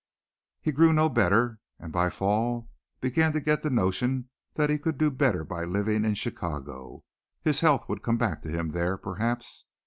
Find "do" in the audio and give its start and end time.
4.97-5.11